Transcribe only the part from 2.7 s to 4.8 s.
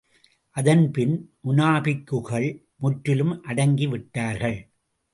முற்றிலும் அடங்கி விட்டார்கள்.